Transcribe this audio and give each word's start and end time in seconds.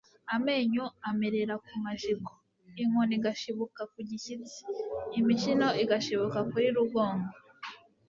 amenyo 0.35 0.85
amerera 1.09 1.55
ku 1.65 1.73
majigo, 1.85 2.31
inkoni 2.81 3.13
igashibuka 3.19 3.81
ku 3.91 3.99
gishyitsi, 4.09 4.61
imishino 5.19 5.67
igashibuka 5.83 6.39
kuri 6.51 6.67
rugongo 6.77 7.29